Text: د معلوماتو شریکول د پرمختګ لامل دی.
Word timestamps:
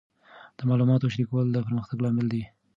د 0.57 0.59
معلوماتو 0.69 1.11
شریکول 1.13 1.47
د 1.51 1.57
پرمختګ 1.67 1.97
لامل 2.03 2.27
دی. 2.33 2.43